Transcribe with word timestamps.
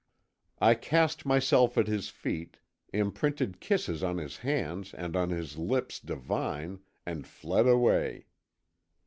I 0.59 0.73
cast 0.73 1.27
myself 1.27 1.77
at 1.77 1.85
his 1.85 2.09
feet, 2.09 2.57
imprinted 2.91 3.59
kisses 3.59 4.01
on 4.01 4.17
his 4.17 4.37
hands 4.37 4.95
and 4.95 5.15
on 5.15 5.29
his 5.29 5.59
lips 5.59 5.99
divine, 5.99 6.79
and 7.05 7.27
fled 7.27 7.67
away.... 7.67 8.25